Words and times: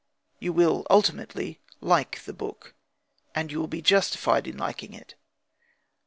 You 0.39 0.51
will 0.51 0.83
ultimately 0.89 1.59
like 1.79 2.23
the 2.23 2.33
book, 2.33 2.73
and 3.35 3.51
you 3.51 3.59
will 3.59 3.67
be 3.67 3.83
justified 3.83 4.47
in 4.47 4.57
liking 4.57 4.93
it. 4.95 5.13